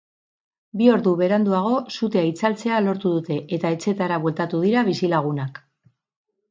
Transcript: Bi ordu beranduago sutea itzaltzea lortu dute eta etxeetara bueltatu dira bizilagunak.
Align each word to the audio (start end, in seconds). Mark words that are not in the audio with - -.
Bi 0.79 0.87
ordu 0.93 1.11
beranduago 1.19 1.75
sutea 1.97 2.23
itzaltzea 2.31 2.81
lortu 2.87 3.13
dute 3.19 3.39
eta 3.59 3.73
etxeetara 3.77 4.19
bueltatu 4.27 4.67
dira 4.67 4.89
bizilagunak. 4.93 5.67